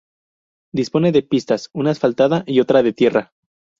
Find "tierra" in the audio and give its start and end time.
2.91-3.33